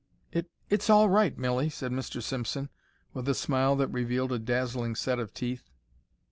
"It—it's 0.31 0.89
all 0.89 1.09
right, 1.09 1.37
Milly," 1.37 1.69
said 1.69 1.91
Mr. 1.91 2.23
Simpson, 2.23 2.71
with 3.13 3.29
a 3.29 3.35
smile 3.35 3.75
that 3.75 3.89
revealed 3.93 4.31
a 4.31 4.39
dazzling 4.39 4.95
set 4.95 5.19
of 5.19 5.31
teeth. 5.31 5.69